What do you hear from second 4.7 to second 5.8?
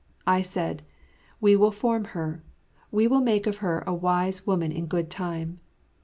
in good time.